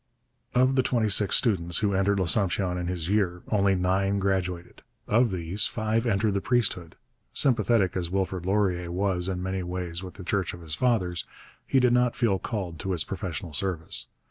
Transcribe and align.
Of 0.55 0.73
the 0.73 0.81
twenty 0.81 1.09
six 1.09 1.35
students 1.35 1.77
who 1.77 1.93
entered 1.93 2.19
L'Assomption 2.19 2.75
in 2.75 2.87
his 2.87 3.07
year, 3.07 3.43
only 3.49 3.75
nine 3.75 4.17
graduated. 4.17 4.81
Of 5.07 5.29
these, 5.29 5.67
five 5.67 6.07
entered 6.07 6.33
the 6.33 6.41
priesthood. 6.41 6.95
Sympathetic 7.33 7.95
as 7.95 8.09
Wilfrid 8.09 8.47
Laurier 8.47 8.91
was 8.91 9.29
in 9.29 9.43
many 9.43 9.61
ways 9.61 10.01
with 10.01 10.15
the 10.15 10.23
Church 10.23 10.55
of 10.55 10.61
his 10.61 10.73
fathers, 10.73 11.23
he 11.67 11.79
did 11.79 11.93
not 11.93 12.15
feel 12.15 12.39
called 12.39 12.79
to 12.79 12.93
its 12.93 13.03
professional 13.03 13.53
service. 13.53 14.07